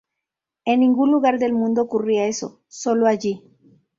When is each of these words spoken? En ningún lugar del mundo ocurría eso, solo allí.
En 0.65 0.79
ningún 0.79 1.11
lugar 1.11 1.37
del 1.37 1.53
mundo 1.53 1.83
ocurría 1.83 2.25
eso, 2.25 2.59
solo 2.67 3.05
allí. 3.05 3.43